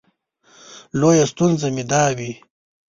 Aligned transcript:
لویه 0.99 1.25
ستونزه 1.31 1.67
مې 1.75 1.83
دا 1.91 2.03
وي. 2.17 2.31